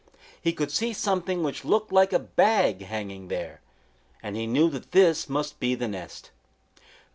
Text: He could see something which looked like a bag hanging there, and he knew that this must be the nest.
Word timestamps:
He 0.41 0.51
could 0.51 0.71
see 0.71 0.93
something 0.93 1.43
which 1.43 1.63
looked 1.63 1.91
like 1.91 2.11
a 2.11 2.17
bag 2.17 2.81
hanging 2.83 3.27
there, 3.27 3.61
and 4.23 4.35
he 4.35 4.47
knew 4.47 4.67
that 4.71 4.93
this 4.93 5.29
must 5.29 5.59
be 5.59 5.75
the 5.75 5.87
nest. 5.87 6.31